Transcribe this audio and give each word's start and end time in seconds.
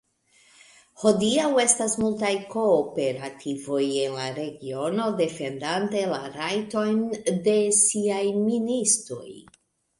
Hodiaŭ 1.01 1.49
estas 1.63 1.93
multaj 2.03 2.31
kooperativoj 2.53 3.83
en 4.07 4.17
la 4.21 4.25
regiono 4.39 5.07
defendante 5.21 6.05
la 6.15 6.21
rajtojn 6.41 7.07
de 7.49 7.57
siaj 7.85 8.27
ministoj. 8.43 9.27